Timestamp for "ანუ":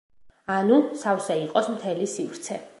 0.53-0.79